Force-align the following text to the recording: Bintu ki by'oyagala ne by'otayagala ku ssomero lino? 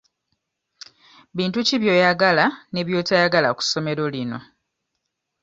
Bintu 1.37 1.59
ki 1.67 1.75
by'oyagala 1.81 2.45
ne 2.73 2.81
by'otayagala 2.87 3.49
ku 3.57 3.61
ssomero 3.65 4.03
lino? 4.15 4.39